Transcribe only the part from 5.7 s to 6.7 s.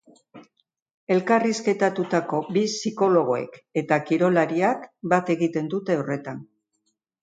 dute horretan.